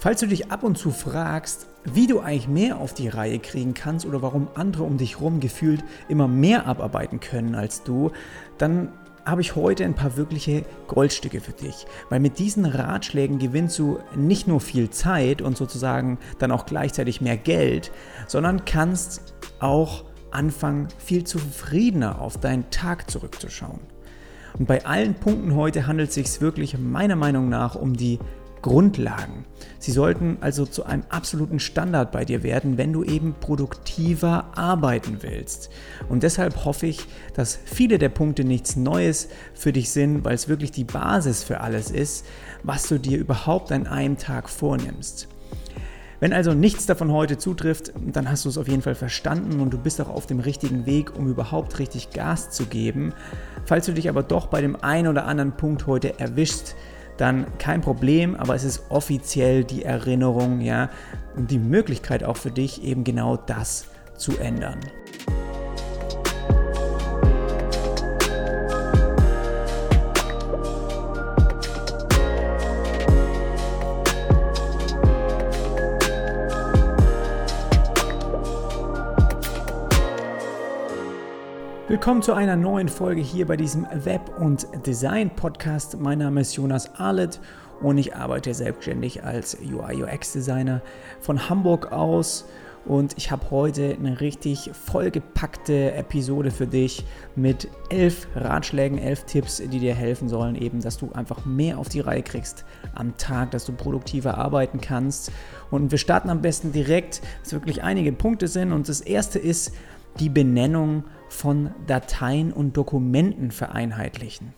[0.00, 3.74] Falls du dich ab und zu fragst, wie du eigentlich mehr auf die Reihe kriegen
[3.74, 8.10] kannst oder warum andere um dich herum gefühlt immer mehr abarbeiten können als du,
[8.56, 8.88] dann
[9.26, 11.84] habe ich heute ein paar wirkliche Goldstücke für dich.
[12.08, 17.20] Weil mit diesen Ratschlägen gewinnst du nicht nur viel Zeit und sozusagen dann auch gleichzeitig
[17.20, 17.92] mehr Geld,
[18.26, 23.80] sondern kannst auch anfangen, viel zufriedener auf deinen Tag zurückzuschauen.
[24.58, 28.18] Und bei allen Punkten heute handelt es sich wirklich meiner Meinung nach um die
[28.62, 29.44] Grundlagen.
[29.78, 35.18] Sie sollten also zu einem absoluten Standard bei dir werden, wenn du eben produktiver arbeiten
[35.20, 35.70] willst.
[36.08, 40.48] Und deshalb hoffe ich, dass viele der Punkte nichts Neues für dich sind, weil es
[40.48, 42.26] wirklich die Basis für alles ist,
[42.62, 45.28] was du dir überhaupt an einem Tag vornimmst.
[46.20, 49.72] Wenn also nichts davon heute zutrifft, dann hast du es auf jeden Fall verstanden und
[49.72, 53.14] du bist auch auf dem richtigen Weg, um überhaupt richtig Gas zu geben.
[53.64, 56.76] Falls du dich aber doch bei dem einen oder anderen Punkt heute erwischst,
[57.20, 60.90] dann kein Problem, aber es ist offiziell die Erinnerung, ja,
[61.36, 64.80] und die Möglichkeit auch für dich, eben genau das zu ändern.
[81.90, 85.98] Willkommen zu einer neuen Folge hier bei diesem Web- und Design-Podcast.
[85.98, 87.40] Mein Name ist Jonas Arlett
[87.80, 90.82] und ich arbeite selbstständig als UI-UX-Designer
[91.18, 92.44] von Hamburg aus.
[92.84, 99.56] Und ich habe heute eine richtig vollgepackte Episode für dich mit elf Ratschlägen, elf Tipps,
[99.56, 103.50] die dir helfen sollen, eben, dass du einfach mehr auf die Reihe kriegst am Tag,
[103.50, 105.32] dass du produktiver arbeiten kannst.
[105.72, 108.72] Und wir starten am besten direkt, dass wirklich einige Punkte sind.
[108.72, 109.72] Und das erste ist,
[110.18, 114.52] die Benennung von Dateien und Dokumenten vereinheitlichen.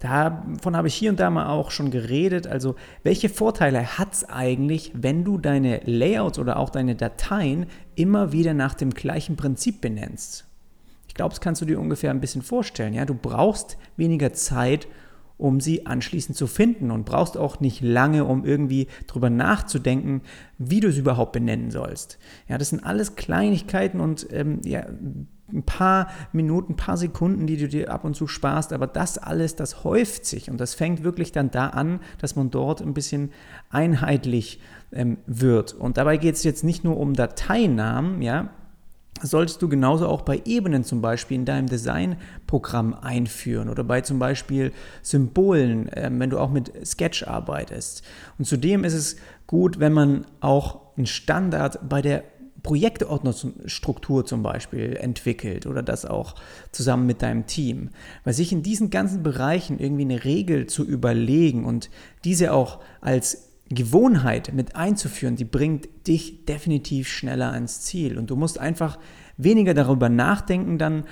[0.00, 2.46] Davon habe ich hier und da mal auch schon geredet.
[2.46, 8.32] Also, welche Vorteile hat es eigentlich, wenn du deine Layouts oder auch deine Dateien immer
[8.32, 10.46] wieder nach dem gleichen Prinzip benennst?
[11.06, 12.94] Ich glaube, das kannst du dir ungefähr ein bisschen vorstellen.
[12.94, 13.04] Ja?
[13.04, 14.88] Du brauchst weniger Zeit,
[15.40, 20.22] um sie anschließend zu finden und brauchst auch nicht lange, um irgendwie drüber nachzudenken,
[20.58, 22.18] wie du sie überhaupt benennen sollst.
[22.48, 24.86] Ja, das sind alles Kleinigkeiten und ähm, ja,
[25.52, 29.18] ein paar Minuten, ein paar Sekunden, die du dir ab und zu sparst, aber das
[29.18, 32.94] alles, das häuft sich und das fängt wirklich dann da an, dass man dort ein
[32.94, 33.30] bisschen
[33.68, 34.60] einheitlich
[34.92, 35.72] ähm, wird.
[35.72, 38.50] Und dabei geht es jetzt nicht nur um Dateinamen, ja,
[39.22, 44.18] solltest du genauso auch bei Ebenen zum Beispiel in deinem Designprogramm einführen oder bei zum
[44.18, 44.72] Beispiel
[45.02, 48.02] Symbolen, äh, wenn du auch mit Sketch arbeitest.
[48.38, 49.16] Und zudem ist es
[49.46, 52.24] gut, wenn man auch einen Standard bei der
[52.62, 56.34] Projektordnungsstruktur zum Beispiel entwickelt oder das auch
[56.72, 57.90] zusammen mit deinem Team.
[58.24, 61.90] Weil sich in diesen ganzen Bereichen irgendwie eine Regel zu überlegen und
[62.24, 68.18] diese auch als Gewohnheit mit einzuführen, die bringt dich definitiv schneller ans Ziel.
[68.18, 68.98] Und du musst einfach
[69.36, 71.04] weniger darüber nachdenken dann.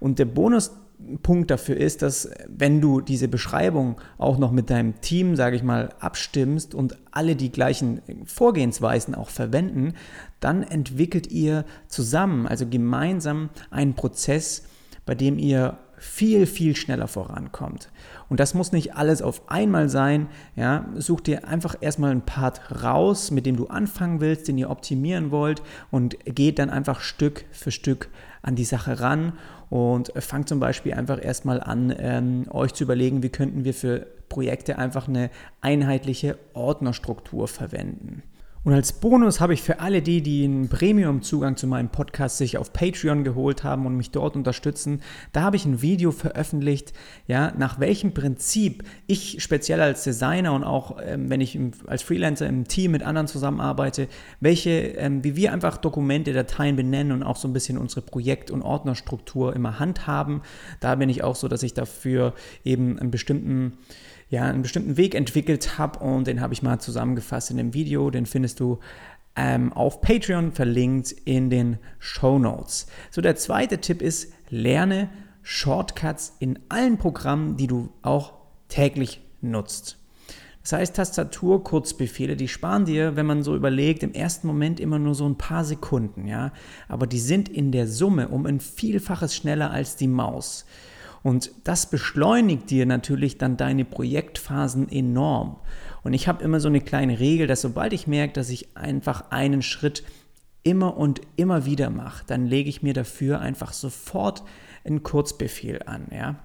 [0.00, 5.36] Und der Bonuspunkt dafür ist, dass wenn du diese Beschreibung auch noch mit deinem Team,
[5.36, 9.92] sage ich mal, abstimmst und alle die gleichen Vorgehensweisen auch verwenden,
[10.40, 14.64] dann entwickelt ihr zusammen, also gemeinsam einen Prozess,
[15.04, 17.90] bei dem ihr viel, viel schneller vorankommt.
[18.28, 20.28] Und das muss nicht alles auf einmal sein.
[20.56, 24.70] Ja, such dir einfach erstmal einen Part raus, mit dem du anfangen willst, den ihr
[24.70, 28.08] optimieren wollt und geht dann einfach Stück für Stück
[28.42, 29.32] an die Sache ran
[29.70, 34.06] und fangt zum Beispiel einfach erstmal an, ähm, euch zu überlegen, wie könnten wir für
[34.28, 38.22] Projekte einfach eine einheitliche Ordnerstruktur verwenden.
[38.66, 42.58] Und als Bonus habe ich für alle die, die einen Premium-Zugang zu meinem Podcast sich
[42.58, 46.92] auf Patreon geholt haben und mich dort unterstützen, da habe ich ein Video veröffentlicht,
[47.28, 52.02] ja, nach welchem Prinzip ich speziell als Designer und auch ähm, wenn ich im, als
[52.02, 54.08] Freelancer im Team mit anderen zusammenarbeite,
[54.40, 58.50] welche, ähm, wie wir einfach Dokumente, Dateien benennen und auch so ein bisschen unsere Projekt-
[58.50, 60.42] und Ordnerstruktur immer handhaben.
[60.80, 62.34] Da bin ich auch so, dass ich dafür
[62.64, 63.74] eben einen bestimmten
[64.28, 68.10] ja, einen bestimmten Weg entwickelt habe und den habe ich mal zusammengefasst in dem Video.
[68.10, 68.80] Den findest du
[69.36, 72.86] ähm, auf Patreon verlinkt in den Show Notes.
[73.10, 75.10] So, der zweite Tipp ist, lerne
[75.42, 78.32] Shortcuts in allen Programmen, die du auch
[78.68, 79.98] täglich nutzt.
[80.62, 84.98] Das heißt, Tastatur, Kurzbefehle, die sparen dir, wenn man so überlegt, im ersten Moment immer
[84.98, 86.52] nur so ein paar Sekunden, ja.
[86.88, 90.66] Aber die sind in der Summe um ein Vielfaches schneller als die Maus.
[91.26, 95.56] Und das beschleunigt dir natürlich dann deine Projektphasen enorm.
[96.04, 99.32] Und ich habe immer so eine kleine Regel, dass sobald ich merke, dass ich einfach
[99.32, 100.04] einen Schritt
[100.62, 104.44] immer und immer wieder mache, dann lege ich mir dafür einfach sofort
[104.84, 106.06] einen Kurzbefehl an.
[106.12, 106.36] Ja?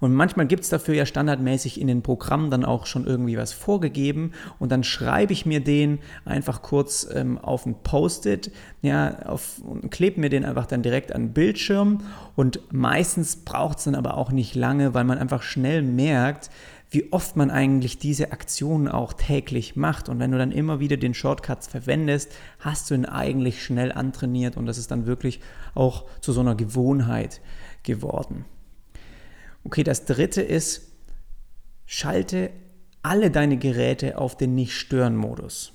[0.00, 3.52] Und manchmal gibt es dafür ja standardmäßig in den Programmen dann auch schon irgendwie was
[3.52, 8.52] vorgegeben und dann schreibe ich mir den einfach kurz ähm, auf ein Post-it,
[8.82, 12.02] ja, auf, und klebe mir den einfach dann direkt an den Bildschirm
[12.36, 16.50] und meistens braucht es dann aber auch nicht lange, weil man einfach schnell merkt,
[16.90, 20.08] wie oft man eigentlich diese Aktionen auch täglich macht.
[20.08, 24.56] Und wenn du dann immer wieder den Shortcuts verwendest, hast du ihn eigentlich schnell antrainiert
[24.56, 25.40] und das ist dann wirklich
[25.74, 27.40] auch zu so einer Gewohnheit
[27.82, 28.46] geworden.
[29.68, 30.88] Okay, das dritte ist,
[31.84, 32.48] schalte
[33.02, 35.74] alle deine Geräte auf den Nicht-Stören-Modus.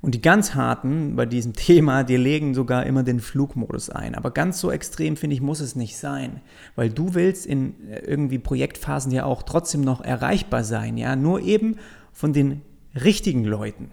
[0.00, 4.14] Und die ganz harten bei diesem Thema, die legen sogar immer den Flugmodus ein.
[4.14, 6.40] Aber ganz so extrem, finde ich, muss es nicht sein.
[6.76, 10.96] Weil du willst in äh, irgendwie Projektphasen ja auch trotzdem noch erreichbar sein.
[10.96, 11.76] Ja, nur eben
[12.14, 12.62] von den
[12.94, 13.90] richtigen Leuten.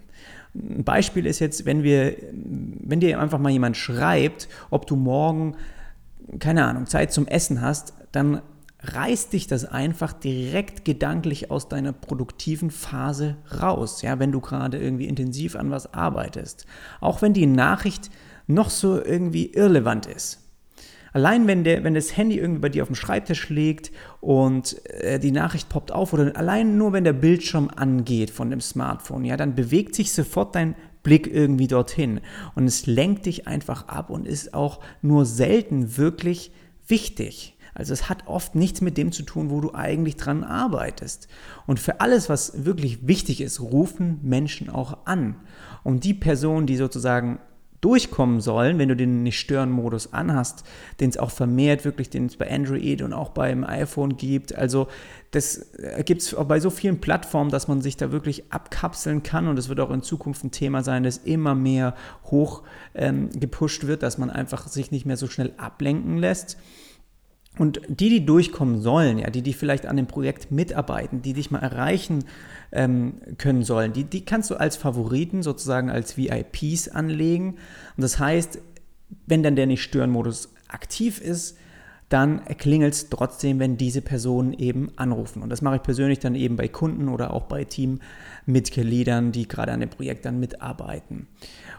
[0.56, 5.58] Ein Beispiel ist jetzt, wenn wir, wenn dir einfach mal jemand schreibt, ob du morgen,
[6.40, 8.42] keine Ahnung, Zeit zum Essen hast, dann
[8.82, 14.78] reißt dich das einfach direkt gedanklich aus deiner produktiven Phase raus, ja, wenn du gerade
[14.78, 16.66] irgendwie intensiv an was arbeitest.
[17.02, 18.10] Auch wenn die Nachricht
[18.46, 20.44] noch so irgendwie irrelevant ist.
[21.14, 25.20] Allein wenn, der, wenn das Handy irgendwie bei dir auf dem Schreibtisch liegt und äh,
[25.20, 29.36] die Nachricht poppt auf oder allein nur wenn der Bildschirm angeht von dem Smartphone, ja,
[29.36, 32.20] dann bewegt sich sofort dein Blick irgendwie dorthin
[32.54, 36.52] und es lenkt dich einfach ab und ist auch nur selten wirklich
[36.88, 37.57] wichtig.
[37.78, 41.28] Also es hat oft nichts mit dem zu tun, wo du eigentlich dran arbeitest.
[41.68, 45.36] Und für alles, was wirklich wichtig ist, rufen Menschen auch an.
[45.84, 47.38] Und die Personen, die sozusagen
[47.82, 50.64] durchkommen sollen, wenn du den Nicht-Stören-Modus anhast,
[51.00, 54.56] den es auch vermehrt wirklich, den es bei Android und auch beim iPhone gibt.
[54.56, 54.88] Also
[55.30, 59.48] das äh, gibt es bei so vielen Plattformen, dass man sich da wirklich abkapseln kann
[59.48, 61.94] und es wird auch in Zukunft ein Thema sein, das immer mehr
[62.24, 62.64] hoch
[62.96, 66.58] ähm, gepusht wird, dass man einfach sich nicht mehr so schnell ablenken lässt.
[67.58, 71.52] Und die, die durchkommen sollen, ja, die, die vielleicht an dem Projekt mitarbeiten, die dich
[71.52, 72.26] mal erreichen
[72.72, 77.56] ähm, können sollen, die, die kannst du als Favoriten sozusagen als VIPs anlegen.
[77.96, 78.60] Und das heißt,
[79.26, 81.58] wenn dann der Nicht-Stören-Modus aktiv ist,
[82.10, 85.42] dann klingelt es trotzdem, wenn diese Personen eben anrufen.
[85.42, 89.74] Und das mache ich persönlich dann eben bei Kunden oder auch bei Teammitgliedern, die gerade
[89.74, 91.28] an dem Projekt dann mitarbeiten.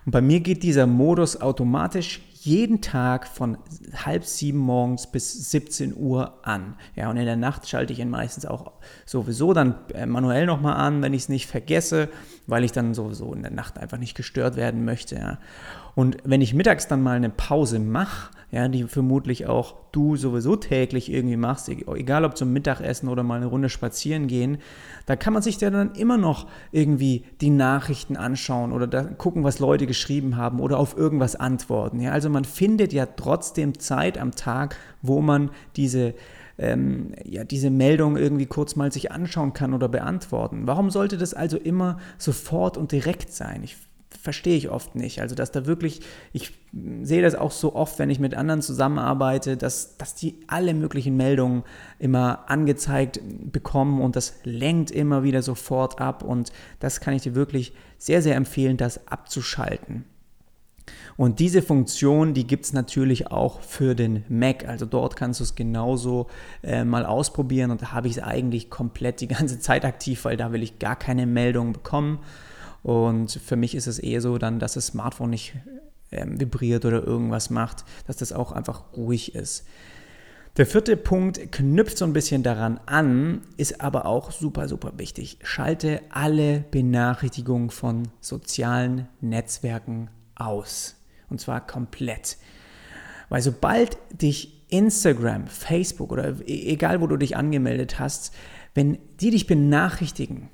[0.04, 3.58] Und bei mir geht dieser Modus automatisch jeden Tag von
[4.04, 6.76] halb sieben morgens bis 17 Uhr an.
[6.94, 8.72] Ja, und in der Nacht schalte ich ihn meistens auch
[9.06, 12.08] sowieso dann äh, manuell nochmal an, wenn ich es nicht vergesse,
[12.46, 15.16] weil ich dann sowieso in der Nacht einfach nicht gestört werden möchte.
[15.16, 15.38] Ja.
[15.94, 20.56] Und wenn ich mittags dann mal eine Pause mache, ja, die vermutlich auch du sowieso
[20.56, 24.58] täglich irgendwie machst, egal ob zum Mittagessen oder mal eine Runde spazieren gehen,
[25.06, 29.86] da kann man sich dann immer noch irgendwie die Nachrichten anschauen oder gucken, was Leute
[29.86, 32.00] geschrieben haben oder auf irgendwas antworten.
[32.00, 36.14] Ja, also man findet ja trotzdem Zeit am Tag, wo man diese
[36.58, 40.66] ähm, ja, diese Meldung irgendwie kurz mal sich anschauen kann oder beantworten.
[40.66, 43.62] Warum sollte das also immer sofort und direkt sein?
[43.62, 43.76] Ich
[44.20, 45.20] verstehe ich oft nicht.
[45.20, 46.00] Also, dass da wirklich,
[46.32, 46.52] ich
[47.02, 51.16] sehe das auch so oft, wenn ich mit anderen zusammenarbeite, dass, dass die alle möglichen
[51.16, 51.62] Meldungen
[51.98, 53.20] immer angezeigt
[53.50, 58.22] bekommen und das lenkt immer wieder sofort ab und das kann ich dir wirklich sehr,
[58.22, 60.04] sehr empfehlen, das abzuschalten.
[61.16, 64.66] Und diese Funktion, die gibt es natürlich auch für den Mac.
[64.68, 66.28] Also dort kannst du es genauso
[66.62, 70.36] äh, mal ausprobieren und da habe ich es eigentlich komplett die ganze Zeit aktiv, weil
[70.36, 72.20] da will ich gar keine Meldungen bekommen.
[72.82, 75.54] Und für mich ist es eher so dann, dass das Smartphone nicht
[76.10, 79.66] ähm, vibriert oder irgendwas macht, dass das auch einfach ruhig ist.
[80.56, 85.38] Der vierte Punkt knüpft so ein bisschen daran an, ist aber auch super, super wichtig.
[85.44, 90.96] Schalte alle Benachrichtigungen von sozialen Netzwerken aus.
[91.30, 92.38] Und zwar komplett.
[93.28, 98.34] Weil sobald dich Instagram, Facebook oder e-, egal wo du dich angemeldet hast,
[98.74, 100.48] wenn die dich benachrichtigen,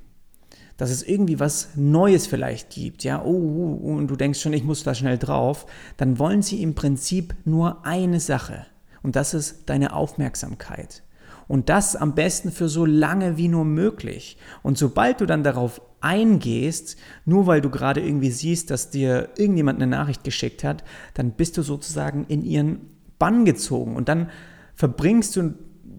[0.76, 4.52] dass es irgendwie was Neues vielleicht gibt, ja, oh, oh, oh, und du denkst schon,
[4.52, 5.66] ich muss da schnell drauf,
[5.96, 8.66] dann wollen sie im Prinzip nur eine Sache
[9.02, 11.02] und das ist deine Aufmerksamkeit.
[11.46, 14.38] Und das am besten für so lange wie nur möglich.
[14.62, 19.80] Und sobald du dann darauf eingehst, nur weil du gerade irgendwie siehst, dass dir irgendjemand
[19.80, 22.88] eine Nachricht geschickt hat, dann bist du sozusagen in ihren
[23.18, 23.94] Bann gezogen.
[23.94, 24.30] Und dann
[24.74, 25.54] verbringst du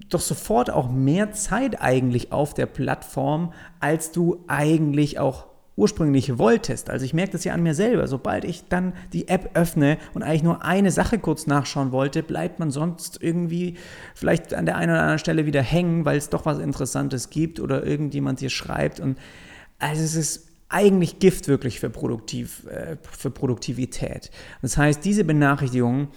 [0.10, 5.48] doch sofort auch mehr Zeit eigentlich auf der Plattform, als du eigentlich auch
[5.78, 6.90] ursprünglich wolltest.
[6.90, 8.08] Also ich merke das ja an mir selber.
[8.08, 12.60] Sobald ich dann die App öffne und eigentlich nur eine Sache kurz nachschauen wollte, bleibt
[12.60, 13.76] man sonst irgendwie
[14.14, 17.60] vielleicht an der einen oder anderen Stelle wieder hängen, weil es doch was Interessantes gibt
[17.60, 19.00] oder irgendjemand dir schreibt.
[19.00, 19.18] Und
[19.78, 24.32] also es ist eigentlich Gift wirklich für, Produktiv, äh, für Produktivität.
[24.62, 26.08] Das heißt, diese Benachrichtigungen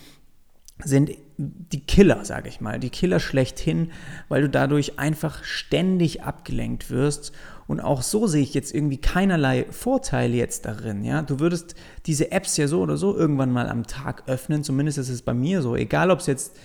[0.85, 3.93] sind die Killer, sage ich mal, die Killer schlechthin,
[4.29, 7.33] weil du dadurch einfach ständig abgelenkt wirst.
[7.69, 11.05] Und auch so sehe ich jetzt irgendwie keinerlei Vorteile jetzt darin.
[11.05, 11.23] Ja?
[11.23, 11.77] Du würdest
[12.07, 15.35] diese Apps ja so oder so irgendwann mal am Tag öffnen, zumindest ist es bei
[15.35, 16.57] mir so, egal ob es jetzt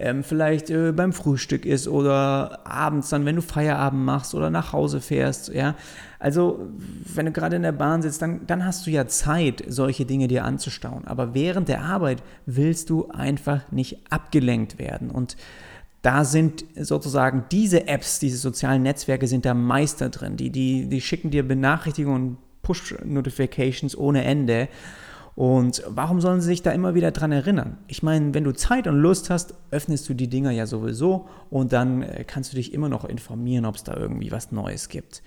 [0.00, 4.72] ähm, vielleicht äh, beim Frühstück ist oder abends dann, wenn du Feierabend machst oder nach
[4.72, 5.74] Hause fährst, ja.
[6.18, 6.68] Also,
[7.14, 10.28] wenn du gerade in der Bahn sitzt, dann, dann hast du ja Zeit, solche Dinge
[10.28, 11.06] dir anzustauen.
[11.06, 15.10] Aber während der Arbeit willst du einfach nicht abgelenkt werden.
[15.10, 15.36] Und
[16.02, 20.36] da sind sozusagen diese Apps, diese sozialen Netzwerke sind da Meister drin.
[20.36, 24.68] Die, die, die schicken dir Benachrichtigungen und Push-Notifications ohne Ende.
[25.34, 27.78] Und warum sollen sie sich da immer wieder dran erinnern?
[27.86, 31.72] Ich meine, wenn du Zeit und Lust hast, öffnest du die Dinger ja sowieso und
[31.72, 35.22] dann äh, kannst du dich immer noch informieren, ob es da irgendwie was Neues gibt.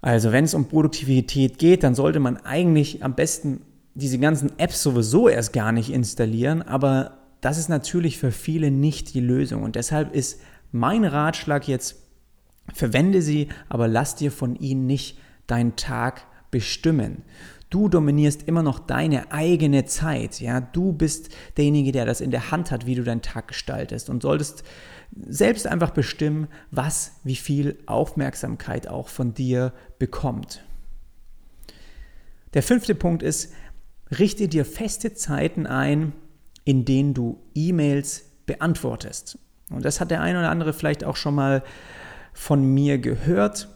[0.00, 3.62] Also, wenn es um Produktivität geht, dann sollte man eigentlich am besten
[3.94, 9.14] diese ganzen Apps sowieso erst gar nicht installieren, aber das ist natürlich für viele nicht
[9.14, 10.40] die Lösung und deshalb ist
[10.70, 11.96] mein Ratschlag jetzt,
[12.74, 17.22] verwende sie, aber lass dir von ihnen nicht deinen Tag bestimmen.
[17.70, 20.40] Du dominierst immer noch deine eigene Zeit.
[20.40, 20.60] Ja?
[20.60, 24.22] Du bist derjenige, der das in der Hand hat, wie du deinen Tag gestaltest und
[24.22, 24.62] solltest
[25.26, 30.64] selbst einfach bestimmen, was wie viel Aufmerksamkeit auch von dir bekommt.
[32.54, 33.52] Der fünfte Punkt ist,
[34.16, 36.12] richte dir feste Zeiten ein,
[36.64, 39.38] in denen du E-Mails beantwortest.
[39.70, 41.62] Und das hat der eine oder andere vielleicht auch schon mal
[42.32, 43.68] von mir gehört.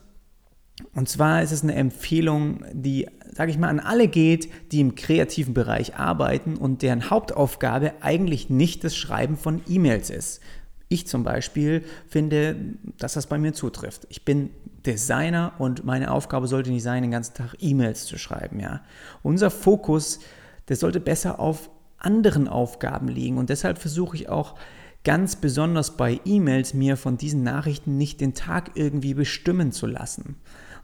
[0.95, 4.95] Und zwar ist es eine Empfehlung, die, sage ich mal, an alle geht, die im
[4.95, 10.41] kreativen Bereich arbeiten und deren Hauptaufgabe eigentlich nicht das Schreiben von E-Mails ist.
[10.89, 12.57] Ich zum Beispiel finde,
[12.99, 14.07] dass das bei mir zutrifft.
[14.11, 14.51] Ich bin
[14.85, 18.59] Designer und meine Aufgabe sollte nicht sein, den ganzen Tag E-Mails zu schreiben.
[18.59, 18.83] Ja.
[19.23, 20.21] Unser Fokus,
[20.69, 24.57] der sollte besser auf anderen Aufgaben liegen und deshalb versuche ich auch
[25.05, 30.37] ganz besonders bei E-Mails mir von diesen Nachrichten nicht den Tag irgendwie bestimmen zu lassen.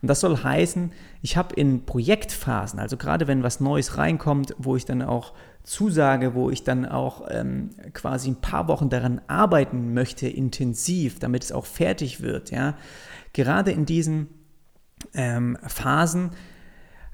[0.02, 0.92] Und das soll heißen,
[1.23, 5.32] ich habe in Projektphasen, also gerade wenn was Neues reinkommt, wo ich dann auch
[5.62, 11.44] zusage, wo ich dann auch ähm, quasi ein paar Wochen daran arbeiten möchte, intensiv, damit
[11.44, 12.76] es auch fertig wird, ja,
[13.32, 14.28] gerade in diesen
[15.14, 16.30] ähm, Phasen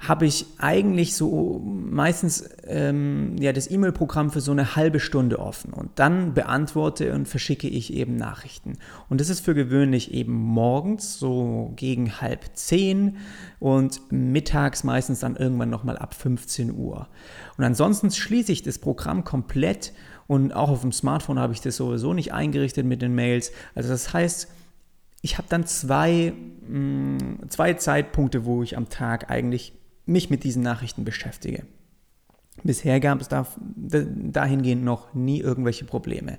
[0.03, 5.73] habe ich eigentlich so meistens ähm, ja, das E-Mail-Programm für so eine halbe Stunde offen
[5.73, 8.79] und dann beantworte und verschicke ich eben Nachrichten.
[9.09, 13.19] Und das ist für gewöhnlich eben morgens so gegen halb zehn
[13.61, 17.07] und mittags meistens dann irgendwann nochmal ab 15 Uhr.
[17.57, 19.93] Und ansonsten schließe ich das Programm komplett
[20.27, 23.53] und auch auf dem Smartphone habe ich das sowieso nicht eingerichtet mit den Mails.
[23.77, 24.49] Also das heißt,
[25.21, 26.33] ich habe dann zwei,
[26.67, 29.75] mm, zwei Zeitpunkte, wo ich am Tag eigentlich
[30.07, 31.65] mich mit diesen Nachrichten beschäftige.
[32.65, 36.39] Bisher gab es da, dahingehend noch nie irgendwelche Probleme.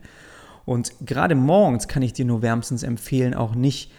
[0.65, 3.91] Und gerade morgens kann ich dir nur wärmstens empfehlen, auch nicht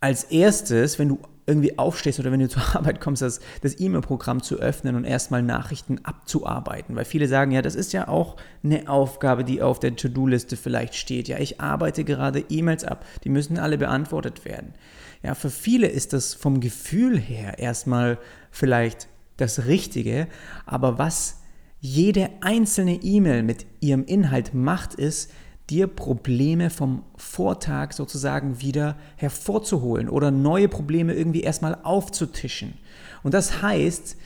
[0.00, 4.42] als erstes, wenn du irgendwie aufstehst oder wenn du zur Arbeit kommst, das, das E-Mail-Programm
[4.42, 6.96] zu öffnen und erstmal Nachrichten abzuarbeiten.
[6.96, 10.94] Weil viele sagen, ja, das ist ja auch eine Aufgabe, die auf der To-Do-Liste vielleicht
[10.94, 11.28] steht.
[11.28, 14.74] Ja, ich arbeite gerade E-Mails ab, die müssen alle beantwortet werden.
[15.22, 18.18] Ja, für viele ist das vom Gefühl her erstmal
[18.50, 20.28] vielleicht das Richtige,
[20.64, 21.42] aber was
[21.80, 25.30] jede einzelne E-Mail mit ihrem Inhalt macht, ist,
[25.70, 32.74] dir Probleme vom Vortag sozusagen wieder hervorzuholen oder neue Probleme irgendwie erstmal aufzutischen.
[33.22, 34.16] Und das heißt,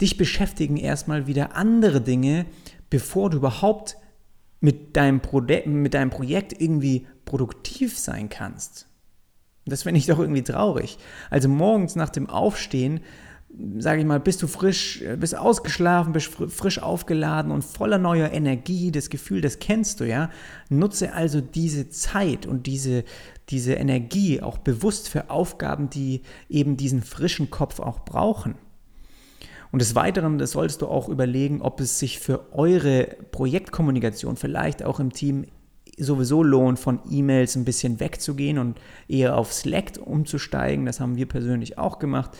[0.00, 2.46] dich beschäftigen erstmal wieder andere Dinge,
[2.88, 3.96] bevor du überhaupt
[4.60, 5.20] mit deinem,
[5.66, 8.86] mit deinem Projekt irgendwie produktiv sein kannst.
[9.66, 10.98] Das finde ich doch irgendwie traurig.
[11.30, 13.00] Also morgens nach dem Aufstehen
[13.78, 18.92] sage ich mal, bist du frisch, bist ausgeschlafen, bist frisch aufgeladen und voller neuer Energie,
[18.92, 20.30] das Gefühl, das kennst du, ja.
[20.68, 23.04] Nutze also diese Zeit und diese,
[23.48, 28.56] diese Energie auch bewusst für Aufgaben, die eben diesen frischen Kopf auch brauchen.
[29.70, 34.82] Und des Weiteren, das solltest du auch überlegen, ob es sich für eure Projektkommunikation vielleicht
[34.82, 35.46] auch im Team
[35.98, 38.78] sowieso lohnt, von E-Mails ein bisschen wegzugehen und
[39.08, 40.86] eher auf Slack umzusteigen.
[40.86, 42.30] Das haben wir persönlich auch gemacht.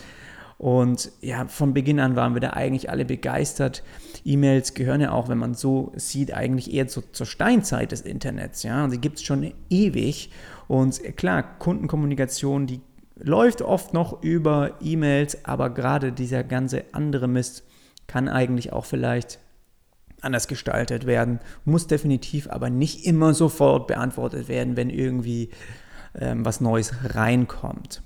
[0.59, 3.81] Und ja, von Beginn an waren wir da eigentlich alle begeistert.
[4.25, 8.63] E-Mails gehören ja auch, wenn man so sieht, eigentlich eher zu, zur Steinzeit des Internets.
[8.63, 10.31] Ja, und die gibt es schon ewig.
[10.67, 12.81] Und klar, Kundenkommunikation, die
[13.15, 17.63] läuft oft noch über E-Mails, aber gerade dieser ganze andere Mist
[18.07, 19.39] kann eigentlich auch vielleicht
[20.19, 25.51] anders gestaltet werden, muss definitiv aber nicht immer sofort beantwortet werden, wenn irgendwie
[26.19, 28.01] ähm, was Neues reinkommt.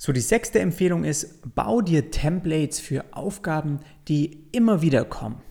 [0.00, 5.42] So, die sechste Empfehlung ist, bau dir Templates für Aufgaben, die immer wieder kommen.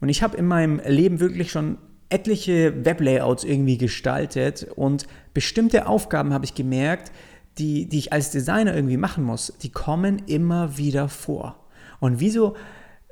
[0.00, 6.34] Und ich habe in meinem Leben wirklich schon etliche Weblayouts irgendwie gestaltet und bestimmte Aufgaben
[6.34, 7.12] habe ich gemerkt,
[7.58, 11.64] die, die ich als Designer irgendwie machen muss, die kommen immer wieder vor.
[12.00, 12.56] Und wieso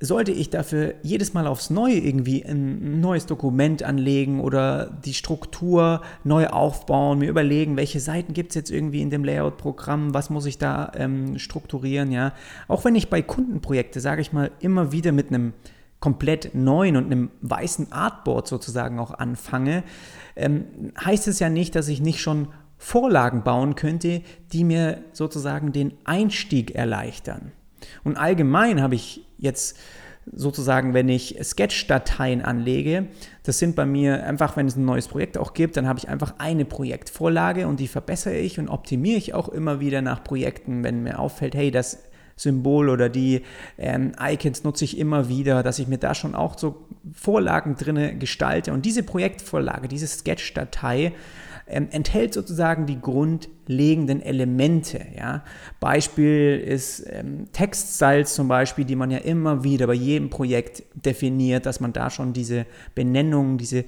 [0.00, 6.02] sollte ich dafür jedes Mal aufs Neue irgendwie ein neues Dokument anlegen oder die Struktur
[6.22, 10.46] neu aufbauen, mir überlegen, welche Seiten gibt es jetzt irgendwie in dem Layout-Programm, was muss
[10.46, 12.32] ich da ähm, strukturieren, ja.
[12.68, 15.52] Auch wenn ich bei Kundenprojekte, sage ich mal, immer wieder mit einem
[16.00, 19.82] komplett neuen und einem weißen Artboard sozusagen auch anfange,
[20.36, 25.72] ähm, heißt es ja nicht, dass ich nicht schon Vorlagen bauen könnte, die mir sozusagen
[25.72, 27.50] den Einstieg erleichtern.
[28.04, 29.78] Und allgemein habe ich jetzt
[30.32, 33.06] sozusagen, wenn ich Sketch-Dateien anlege,
[33.44, 36.08] das sind bei mir einfach, wenn es ein neues Projekt auch gibt, dann habe ich
[36.08, 40.84] einfach eine Projektvorlage und die verbessere ich und optimiere ich auch immer wieder nach Projekten,
[40.84, 42.02] wenn mir auffällt, hey, das
[42.36, 43.42] Symbol oder die
[43.78, 48.18] ähm, Icons nutze ich immer wieder, dass ich mir da schon auch so Vorlagen drin
[48.18, 48.72] gestalte.
[48.72, 51.12] Und diese Projektvorlage, diese Sketch-Datei,
[51.68, 55.00] ähm, enthält sozusagen die grundlegenden Elemente.
[55.16, 55.44] Ja?
[55.80, 61.66] Beispiel ist ähm, Textstyles zum Beispiel, die man ja immer wieder bei jedem Projekt definiert,
[61.66, 63.84] dass man da schon diese Benennungen, diese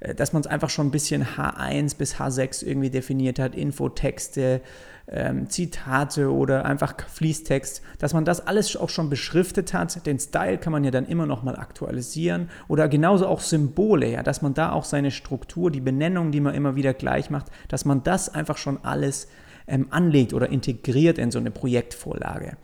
[0.00, 4.60] äh, dass man es einfach schon ein bisschen H1 bis H6 irgendwie definiert hat, Infotexte,
[5.08, 10.06] ähm, Zitate oder einfach Fließtext, dass man das alles auch schon beschriftet hat.
[10.06, 14.22] Den Style kann man ja dann immer noch mal aktualisieren oder genauso auch Symbole, ja,
[14.22, 17.84] dass man da auch seine Struktur, die Benennung, die man immer wieder gleich macht, dass
[17.84, 19.28] man das einfach schon alles
[19.66, 22.56] ähm, anlegt oder integriert in so eine Projektvorlage.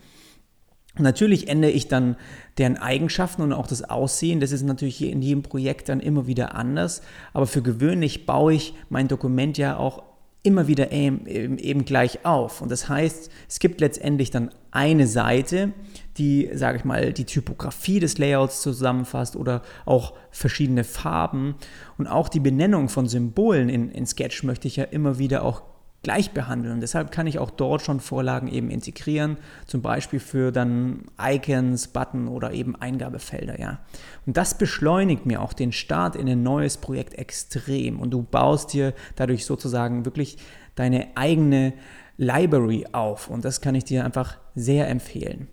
[0.99, 2.17] Natürlich ändere ich dann
[2.59, 4.41] deren Eigenschaften und auch das Aussehen.
[4.41, 7.03] Das ist natürlich in jedem Projekt dann immer wieder anders.
[7.33, 10.03] Aber für gewöhnlich baue ich mein Dokument ja auch
[10.43, 12.61] immer wieder eben, eben, gleich auf.
[12.61, 15.73] Und das heißt, es gibt letztendlich dann eine Seite,
[16.17, 21.57] die, sage ich mal, die Typografie des Layouts zusammenfasst oder auch verschiedene Farben.
[21.97, 25.63] Und auch die Benennung von Symbolen in, in Sketch möchte ich ja immer wieder auch
[26.03, 26.75] gleich behandeln.
[26.75, 29.37] Und deshalb kann ich auch dort schon Vorlagen eben integrieren,
[29.67, 33.81] zum Beispiel für dann Icons, Button oder eben Eingabefelder, ja.
[34.25, 37.99] Und das beschleunigt mir auch den Start in ein neues Projekt extrem.
[38.01, 40.39] Und du baust dir dadurch sozusagen wirklich
[40.77, 41.73] deine eigene
[42.17, 43.29] Library auf.
[43.29, 45.49] Und das kann ich dir einfach sehr empfehlen.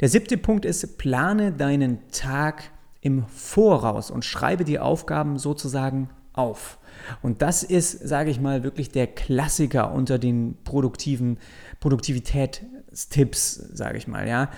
[0.00, 2.64] Der siebte Punkt ist, plane deinen Tag
[3.00, 6.78] im Voraus und schreibe die Aufgaben sozusagen auf.
[7.22, 11.38] Und das ist, sage ich mal, wirklich der Klassiker unter den produktiven
[11.80, 14.50] Produktivitätstipps, sage ich mal, ja.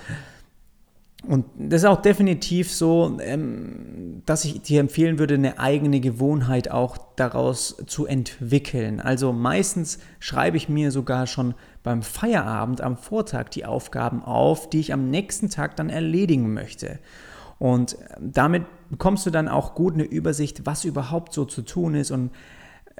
[1.26, 6.70] Und das ist auch definitiv so, ähm, dass ich dir empfehlen würde, eine eigene Gewohnheit
[6.70, 9.00] auch daraus zu entwickeln.
[9.00, 14.80] Also meistens schreibe ich mir sogar schon beim Feierabend am Vortag die Aufgaben auf, die
[14.80, 16.98] ich am nächsten Tag dann erledigen möchte.
[17.58, 22.12] Und damit bekommst du dann auch gut eine Übersicht, was überhaupt so zu tun ist
[22.12, 22.30] und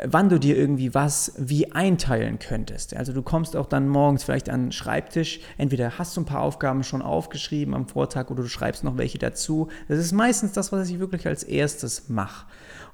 [0.03, 2.97] wann du dir irgendwie was wie einteilen könntest.
[2.97, 6.41] Also du kommst auch dann morgens vielleicht an den Schreibtisch, entweder hast du ein paar
[6.41, 9.69] Aufgaben schon aufgeschrieben am Vortag oder du schreibst noch welche dazu.
[9.87, 12.47] Das ist meistens das, was ich wirklich als erstes mache.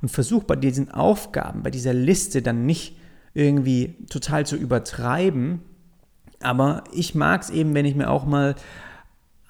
[0.02, 2.98] Und versuch bei diesen Aufgaben, bei dieser Liste dann nicht
[3.32, 5.62] irgendwie total zu übertreiben.
[6.42, 8.56] Aber ich mag es eben, wenn ich mir auch mal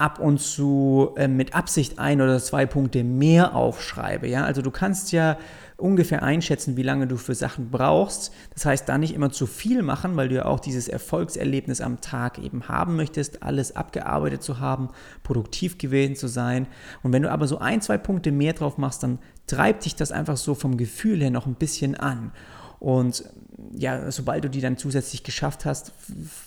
[0.01, 4.27] ab und zu äh, mit Absicht ein oder zwei Punkte mehr aufschreibe.
[4.27, 4.45] Ja?
[4.45, 5.37] Also du kannst ja
[5.77, 8.33] ungefähr einschätzen, wie lange du für Sachen brauchst.
[8.55, 12.01] Das heißt, da nicht immer zu viel machen, weil du ja auch dieses Erfolgserlebnis am
[12.01, 14.89] Tag eben haben möchtest, alles abgearbeitet zu haben,
[15.23, 16.67] produktiv gewesen zu sein.
[17.03, 20.13] Und wenn du aber so ein, zwei Punkte mehr drauf machst, dann treibt dich das
[20.13, 22.33] einfach so vom Gefühl her noch ein bisschen an.
[22.81, 23.25] Und
[23.73, 25.93] ja, sobald du die dann zusätzlich geschafft hast,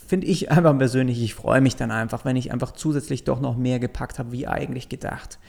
[0.08, 3.56] finde ich einfach persönlich, ich freue mich dann einfach, wenn ich einfach zusätzlich doch noch
[3.56, 5.40] mehr gepackt habe, wie eigentlich gedacht.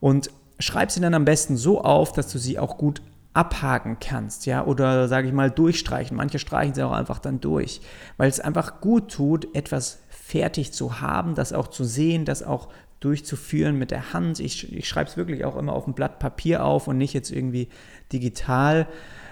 [0.00, 3.00] Und schreib sie dann am besten so auf, dass du sie auch gut
[3.34, 6.16] abhaken kannst, ja, oder sage ich mal durchstreichen.
[6.16, 7.80] Manche streichen sie auch einfach dann durch,
[8.18, 12.68] weil es einfach gut tut, etwas fertig zu haben, das auch zu sehen, das auch
[13.00, 14.38] durchzuführen mit der Hand.
[14.38, 17.30] Ich, ich schreibe es wirklich auch immer auf ein Blatt Papier auf und nicht jetzt
[17.30, 17.68] irgendwie
[18.12, 18.86] digital.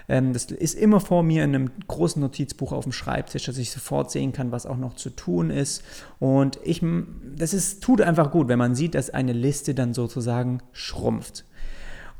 [0.07, 3.71] Ähm, das ist immer vor mir in einem großen Notizbuch auf dem Schreibtisch, dass ich
[3.71, 5.83] sofort sehen kann, was auch noch zu tun ist.
[6.19, 6.83] Und ich,
[7.35, 11.45] das ist, tut einfach gut, wenn man sieht, dass eine Liste dann sozusagen schrumpft.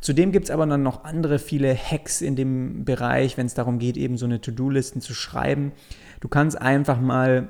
[0.01, 3.77] Zudem gibt es aber dann noch andere viele Hacks in dem Bereich, wenn es darum
[3.77, 5.73] geht, eben so eine To-Do-Listen zu schreiben.
[6.21, 7.49] Du kannst einfach mal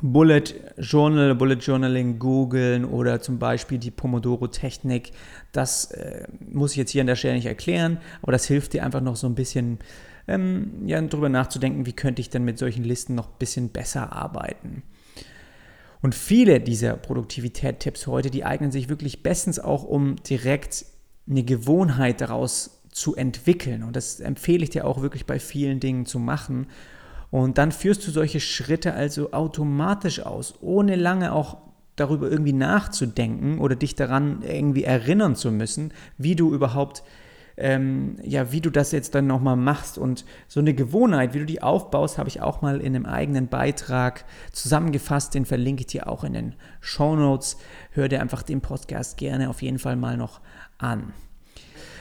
[0.00, 0.44] Bullet
[0.78, 5.12] Journal, Bullet Journaling googeln oder zum Beispiel die Pomodoro-Technik.
[5.52, 8.84] Das äh, muss ich jetzt hier an der Stelle nicht erklären, aber das hilft dir
[8.84, 9.78] einfach noch so ein bisschen
[10.28, 14.12] ähm, ja, darüber nachzudenken, wie könnte ich denn mit solchen Listen noch ein bisschen besser
[14.12, 14.82] arbeiten.
[16.00, 20.86] Und viele dieser Produktivität-Tipps heute, die eignen sich wirklich bestens auch, um direkt
[21.28, 23.82] eine Gewohnheit daraus zu entwickeln.
[23.82, 26.68] Und das empfehle ich dir auch wirklich bei vielen Dingen zu machen.
[27.30, 31.58] Und dann führst du solche Schritte also automatisch aus, ohne lange auch
[31.96, 37.02] darüber irgendwie nachzudenken oder dich daran irgendwie erinnern zu müssen, wie du überhaupt
[37.58, 39.98] ähm, ja, wie du das jetzt dann nochmal machst.
[39.98, 43.48] Und so eine Gewohnheit, wie du die aufbaust, habe ich auch mal in einem eigenen
[43.48, 45.34] Beitrag zusammengefasst.
[45.34, 47.58] Den verlinke ich dir auch in den Show Notes.
[47.90, 50.40] Hör dir einfach den Podcast gerne auf jeden Fall mal noch
[50.78, 51.12] an.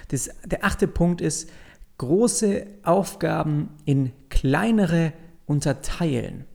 [0.09, 1.49] Das, der achte Punkt ist,
[1.97, 5.13] große Aufgaben in kleinere
[5.45, 6.45] unterteilen.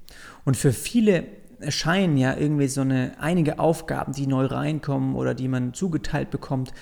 [0.44, 1.24] Und für viele
[1.60, 6.72] erscheinen ja irgendwie so eine einige Aufgaben, die neu reinkommen oder die man zugeteilt bekommt,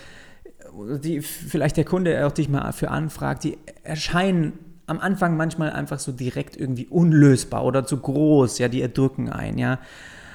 [1.02, 4.52] die vielleicht der Kunde auch dich mal für anfragt, die erscheinen
[4.86, 9.56] am Anfang manchmal einfach so direkt irgendwie unlösbar oder zu groß, ja, die erdrücken ein,
[9.56, 9.78] ja.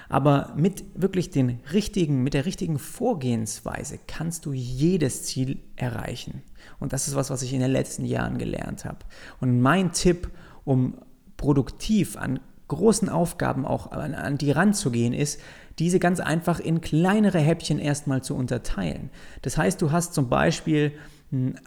[0.08, 6.44] Aber mit wirklich den richtigen, mit der richtigen Vorgehensweise kannst du jedes Ziel erreichen.
[6.80, 8.99] Und das ist was, was ich in den letzten Jahren gelernt habe.
[9.39, 10.30] Und mein Tipp,
[10.63, 10.95] um
[11.38, 15.39] produktiv an großen Aufgaben auch an, an die ranzugehen, ist,
[15.80, 19.10] diese ganz einfach in kleinere Häppchen erstmal zu unterteilen.
[19.41, 20.93] Das heißt, du hast zum Beispiel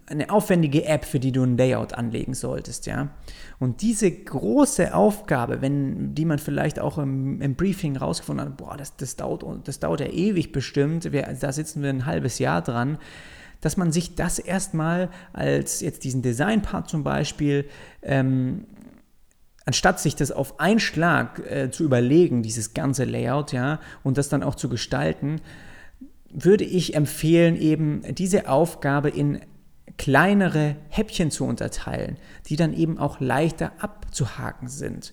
[0.06, 3.08] eine aufwendige App, für die du ein Layout anlegen solltest, ja.
[3.58, 8.76] Und diese große Aufgabe, wenn die man vielleicht auch im, im Briefing rausgefunden hat, boah,
[8.76, 12.62] das, das, dauert, das dauert ja ewig bestimmt, wir, da sitzen wir ein halbes Jahr
[12.62, 12.98] dran,
[13.60, 17.68] dass man sich das erstmal als jetzt diesen Design-Part zum Beispiel
[18.02, 18.66] ähm,
[19.68, 24.30] anstatt sich das auf einen Schlag äh, zu überlegen, dieses ganze Layout, ja, und das
[24.30, 25.42] dann auch zu gestalten,
[26.30, 29.40] würde ich empfehlen, eben diese Aufgabe in
[29.98, 32.16] kleinere Häppchen zu unterteilen,
[32.46, 35.12] die dann eben auch leichter abzuhaken sind.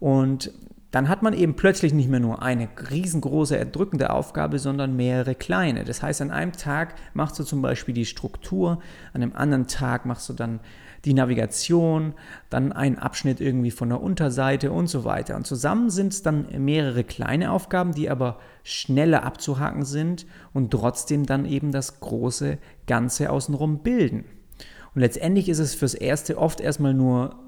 [0.00, 0.50] Und
[0.94, 5.82] dann hat man eben plötzlich nicht mehr nur eine riesengroße, erdrückende Aufgabe, sondern mehrere kleine.
[5.82, 8.78] Das heißt, an einem Tag machst du zum Beispiel die Struktur,
[9.12, 10.60] an einem anderen Tag machst du dann
[11.04, 12.14] die Navigation,
[12.48, 15.34] dann ein Abschnitt irgendwie von der Unterseite und so weiter.
[15.34, 21.26] Und zusammen sind es dann mehrere kleine Aufgaben, die aber schneller abzuhaken sind und trotzdem
[21.26, 24.26] dann eben das große Ganze außenrum bilden.
[24.94, 27.38] Und letztendlich ist es fürs Erste oft erstmal nur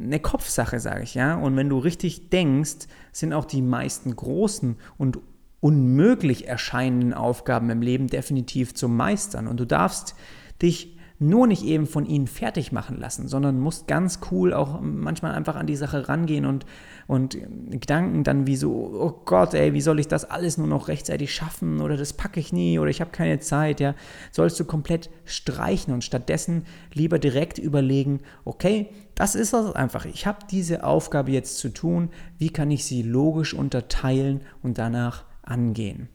[0.00, 1.36] eine Kopfsache, sage ich, ja.
[1.36, 5.18] Und wenn du richtig denkst, sind auch die meisten großen und
[5.60, 9.46] unmöglich erscheinenden Aufgaben im Leben definitiv zu meistern.
[9.46, 10.16] Und du darfst
[10.60, 15.34] dich nur nicht eben von ihnen fertig machen lassen, sondern musst ganz cool auch manchmal
[15.34, 16.66] einfach an die Sache rangehen und,
[17.06, 17.38] und
[17.70, 21.32] Gedanken dann wie so, oh Gott, ey, wie soll ich das alles nur noch rechtzeitig
[21.32, 23.94] schaffen oder das packe ich nie oder ich habe keine Zeit, ja,
[24.30, 30.06] sollst du komplett streichen und stattdessen lieber direkt überlegen, okay, das ist das einfach.
[30.06, 35.24] Ich habe diese Aufgabe jetzt zu tun, wie kann ich sie logisch unterteilen und danach
[35.42, 36.08] angehen.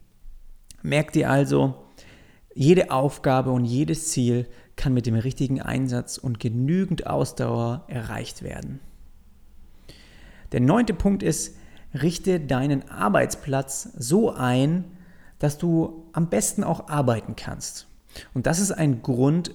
[0.82, 1.76] Merkt ihr also,
[2.54, 8.80] jede Aufgabe und jedes Ziel kann mit dem richtigen Einsatz und genügend Ausdauer erreicht werden.
[10.54, 11.58] Der neunte Punkt ist,
[11.94, 14.86] richte deinen Arbeitsplatz so ein,
[15.40, 17.88] dass du am besten auch arbeiten kannst.
[18.34, 19.54] Und das ist ein Grund,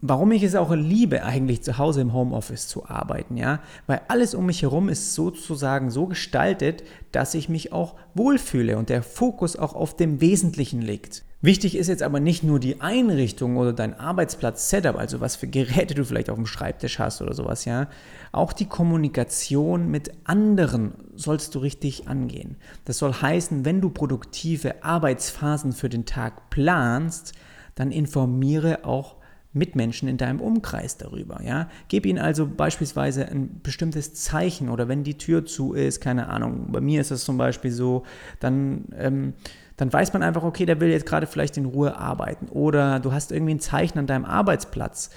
[0.00, 4.34] warum ich es auch liebe, eigentlich zu Hause im Homeoffice zu arbeiten, ja, weil alles
[4.34, 9.56] um mich herum ist sozusagen so gestaltet, dass ich mich auch wohlfühle und der Fokus
[9.56, 11.24] auch auf dem Wesentlichen liegt.
[11.44, 15.94] Wichtig ist jetzt aber nicht nur die Einrichtung oder dein Arbeitsplatz-Setup, also was für Geräte
[15.94, 17.88] du vielleicht auf dem Schreibtisch hast oder sowas, ja.
[18.30, 22.56] Auch die Kommunikation mit anderen sollst du richtig angehen.
[22.84, 27.32] Das soll heißen, wenn du produktive Arbeitsphasen für den Tag planst,
[27.74, 29.16] dann informiere auch
[29.52, 31.42] Mitmenschen in deinem Umkreis darüber.
[31.42, 31.68] Ja?
[31.88, 36.70] Gib ihnen also beispielsweise ein bestimmtes Zeichen oder wenn die Tür zu ist, keine Ahnung,
[36.70, 38.04] bei mir ist das zum Beispiel so,
[38.38, 39.34] dann ähm,
[39.76, 42.48] dann weiß man einfach, okay, der will jetzt gerade vielleicht in Ruhe arbeiten.
[42.48, 45.10] Oder du hast irgendwie ein Zeichen an deinem Arbeitsplatz.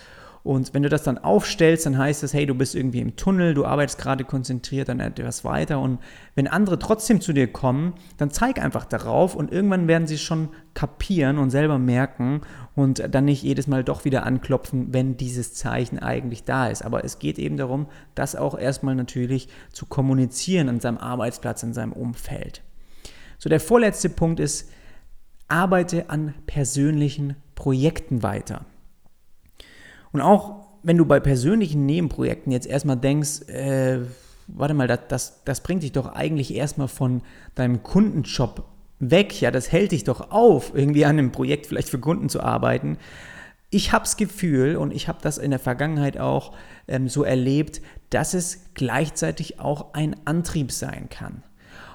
[0.46, 3.56] Und wenn du das dann aufstellst, dann heißt es, hey, du bist irgendwie im Tunnel,
[3.56, 5.80] du arbeitest gerade konzentriert an etwas weiter.
[5.80, 5.98] Und
[6.36, 10.50] wenn andere trotzdem zu dir kommen, dann zeig einfach darauf und irgendwann werden sie schon
[10.76, 12.42] kapieren und selber merken
[12.76, 16.86] und dann nicht jedes Mal doch wieder anklopfen, wenn dieses Zeichen eigentlich da ist.
[16.86, 21.74] Aber es geht eben darum, das auch erstmal natürlich zu kommunizieren an seinem Arbeitsplatz, in
[21.74, 22.62] seinem Umfeld.
[23.38, 24.70] So, der vorletzte Punkt ist,
[25.48, 28.66] arbeite an persönlichen Projekten weiter.
[30.12, 34.00] Und auch wenn du bei persönlichen Nebenprojekten jetzt erstmal denkst, äh,
[34.48, 37.22] warte mal, das, das, das bringt dich doch eigentlich erstmal von
[37.56, 38.64] deinem Kundenjob
[39.00, 42.42] weg, ja, das hält dich doch auf, irgendwie an einem Projekt vielleicht für Kunden zu
[42.42, 42.98] arbeiten.
[43.72, 46.54] Ich habe das Gefühl und ich habe das in der Vergangenheit auch
[46.88, 51.44] ähm, so erlebt, dass es gleichzeitig auch ein Antrieb sein kann.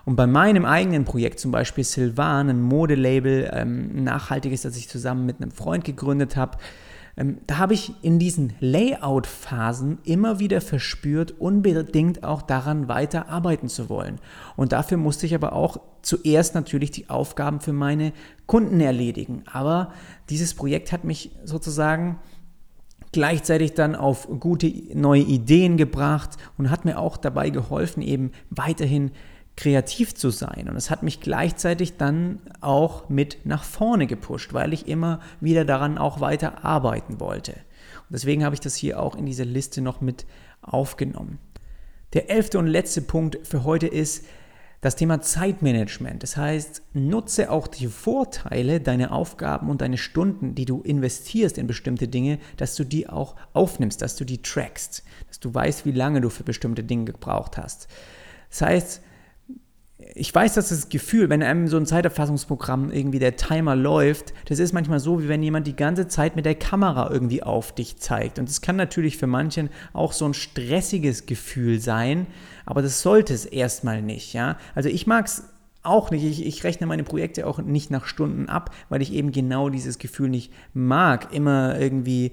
[0.05, 5.27] Und bei meinem eigenen Projekt, zum Beispiel Silvan, ein Modelabel, ähm, nachhaltiges, das ich zusammen
[5.27, 6.59] mit einem Freund gegründet habe,
[7.17, 13.69] ähm, da habe ich in diesen Layout-Phasen immer wieder verspürt, unbedingt auch daran weiter arbeiten
[13.69, 14.19] zu wollen.
[14.57, 18.13] Und dafür musste ich aber auch zuerst natürlich die Aufgaben für meine
[18.47, 19.45] Kunden erledigen.
[19.53, 19.93] Aber
[20.31, 22.19] dieses Projekt hat mich sozusagen
[23.13, 29.11] gleichzeitig dann auf gute neue Ideen gebracht und hat mir auch dabei geholfen, eben weiterhin
[29.57, 30.69] kreativ zu sein.
[30.69, 35.65] Und es hat mich gleichzeitig dann auch mit nach vorne gepusht, weil ich immer wieder
[35.65, 37.53] daran auch weiter arbeiten wollte.
[37.53, 40.27] Und deswegen habe ich das hier auch in dieser Liste noch mit
[40.63, 41.39] aufgenommen.
[42.13, 44.25] Der elfte und letzte Punkt für heute ist
[44.81, 46.23] das Thema Zeitmanagement.
[46.23, 51.67] Das heißt, nutze auch die Vorteile deiner Aufgaben und deine Stunden, die du investierst in
[51.67, 55.93] bestimmte Dinge, dass du die auch aufnimmst, dass du die trackst, dass du weißt, wie
[55.93, 57.89] lange du für bestimmte Dinge gebraucht hast.
[58.49, 59.03] Das heißt,
[60.15, 64.59] ich weiß, dass das Gefühl, wenn einem so ein Zeiterfassungsprogramm irgendwie der Timer läuft, das
[64.59, 67.99] ist manchmal so, wie wenn jemand die ganze Zeit mit der Kamera irgendwie auf dich
[67.99, 68.39] zeigt.
[68.39, 72.27] Und das kann natürlich für manchen auch so ein stressiges Gefühl sein,
[72.67, 74.33] aber das sollte es erstmal nicht.
[74.33, 74.57] Ja?
[74.75, 75.45] Also ich mag es
[75.83, 76.25] auch nicht.
[76.25, 79.99] Ich, ich, rechne meine Projekte auch nicht nach Stunden ab, weil ich eben genau dieses
[79.99, 81.33] Gefühl nicht mag.
[81.33, 82.33] Immer irgendwie,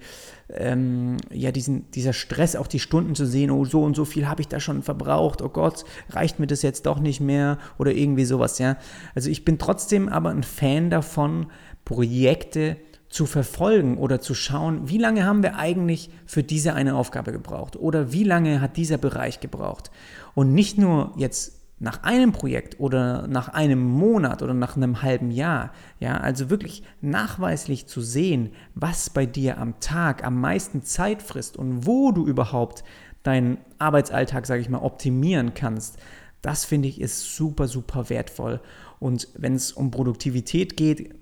[0.50, 4.28] ähm, ja, diesen, dieser Stress, auch die Stunden zu sehen, oh, so und so viel
[4.28, 7.94] habe ich da schon verbraucht, oh Gott, reicht mir das jetzt doch nicht mehr oder
[7.94, 8.78] irgendwie sowas, ja.
[9.16, 11.48] Also ich bin trotzdem aber ein Fan davon,
[11.86, 12.76] Projekte
[13.10, 17.78] zu verfolgen oder zu schauen, wie lange haben wir eigentlich für diese eine Aufgabe gebraucht
[17.78, 19.92] oder wie lange hat dieser Bereich gebraucht.
[20.36, 25.30] Und nicht nur jetzt nach einem Projekt oder nach einem Monat oder nach einem halben
[25.30, 31.22] Jahr, ja, also wirklich nachweislich zu sehen, was bei dir am Tag am meisten Zeit
[31.22, 32.84] frisst und wo du überhaupt
[33.22, 35.98] deinen Arbeitsalltag, sage ich mal, optimieren kannst,
[36.42, 38.62] das finde ich ist super, super wertvoll.
[39.00, 41.14] Und wenn es um Produktivität geht,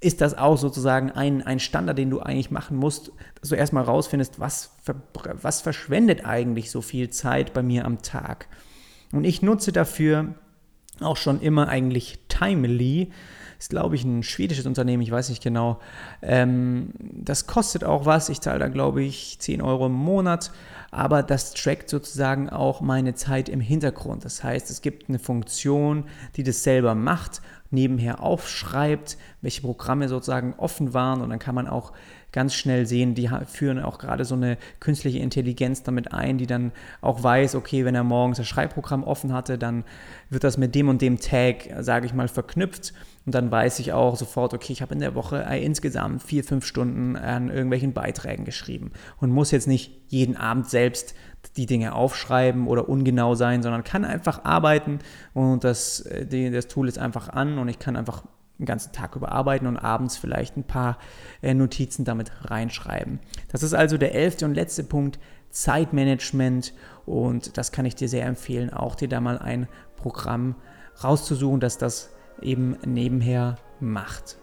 [0.00, 3.84] ist das auch sozusagen ein, ein Standard, den du eigentlich machen musst, dass du erstmal
[3.84, 4.72] rausfindest, was,
[5.40, 8.48] was verschwendet eigentlich so viel Zeit bei mir am Tag.
[9.14, 10.34] Und ich nutze dafür
[11.00, 13.10] auch schon immer eigentlich Timely.
[13.58, 15.80] Ist, glaube ich, ein schwedisches Unternehmen, ich weiß nicht genau.
[16.22, 18.28] Ähm, das kostet auch was.
[18.28, 20.52] Ich zahle da, glaube ich, 10 Euro im Monat.
[20.90, 24.24] Aber das trackt sozusagen auch meine Zeit im Hintergrund.
[24.24, 26.04] Das heißt, es gibt eine Funktion,
[26.36, 31.20] die das selber macht, nebenher aufschreibt, welche Programme sozusagen offen waren.
[31.20, 31.92] Und dann kann man auch
[32.34, 36.72] ganz schnell sehen, die führen auch gerade so eine künstliche Intelligenz damit ein, die dann
[37.00, 39.84] auch weiß, okay, wenn er morgens das Schreibprogramm offen hatte, dann
[40.30, 42.92] wird das mit dem und dem Tag, sage ich mal, verknüpft.
[43.24, 46.42] Und dann weiß ich auch sofort, okay, ich habe in der Woche äh, insgesamt vier,
[46.42, 51.14] fünf Stunden an irgendwelchen Beiträgen geschrieben und muss jetzt nicht jeden Abend selbst
[51.56, 54.98] die Dinge aufschreiben oder ungenau sein, sondern kann einfach arbeiten
[55.34, 58.24] und das, äh, das Tool ist einfach an und ich kann einfach
[58.58, 60.98] den ganzen Tag überarbeiten und abends vielleicht ein paar
[61.42, 63.18] äh, Notizen damit reinschreiben.
[63.48, 65.18] Das ist also der elfte und letzte Punkt,
[65.50, 66.72] Zeitmanagement.
[67.06, 70.56] Und das kann ich dir sehr empfehlen, auch dir da mal ein Programm
[71.02, 74.38] rauszusuchen, das das eben nebenher macht.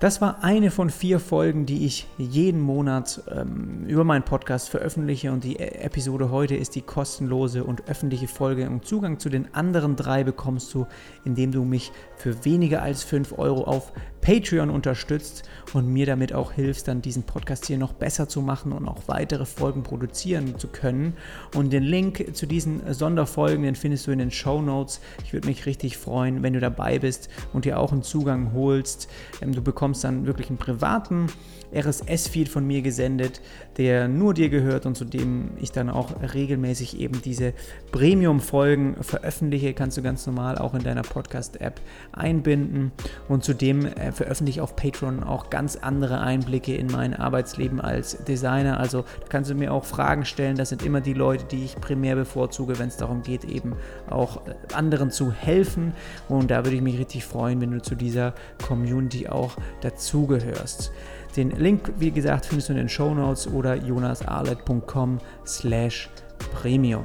[0.00, 5.32] Das war eine von vier Folgen, die ich jeden Monat ähm, über meinen Podcast veröffentliche
[5.32, 8.70] und die e- Episode heute ist die kostenlose und öffentliche Folge.
[8.70, 10.86] Und Zugang zu den anderen drei bekommst du,
[11.24, 16.52] indem du mich für weniger als 5 Euro auf Patreon unterstützt und mir damit auch
[16.52, 20.68] hilfst, dann diesen Podcast hier noch besser zu machen und auch weitere Folgen produzieren zu
[20.68, 21.14] können.
[21.54, 25.00] Und den Link zu diesen Sonderfolgen, den findest du in den Show Notes.
[25.24, 29.08] Ich würde mich richtig freuen, wenn du dabei bist und dir auch einen Zugang holst.
[29.40, 31.26] Ähm, du bekommst dann wirklich einen privaten
[31.72, 33.40] RSS-Feed von mir gesendet,
[33.76, 37.52] der nur dir gehört und zu dem ich dann auch regelmäßig eben diese
[37.92, 39.74] Premium-Folgen veröffentliche.
[39.74, 41.80] Kannst du ganz normal auch in deiner Podcast-App
[42.12, 42.92] einbinden.
[43.28, 48.80] Und zudem veröffentliche ich auf Patreon auch ganz andere Einblicke in mein Arbeitsleben als Designer.
[48.80, 50.56] Also da kannst du mir auch Fragen stellen.
[50.56, 53.74] Das sind immer die Leute, die ich primär bevorzuge, wenn es darum geht, eben
[54.08, 55.92] auch äh, anderen zu helfen.
[56.28, 58.34] Und da würde ich mich richtig freuen, wenn du zu dieser
[58.66, 60.92] Community auch dazugehörst.
[61.36, 66.10] Den Link, wie gesagt, findest du in den Show Notes oder jonasarlet.com slash
[66.52, 67.04] premium.